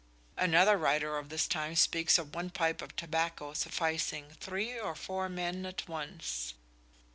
[0.35, 5.29] Another writer of this time speaks of one pipe of tobacco sufficing "three or four
[5.29, 6.55] men at once."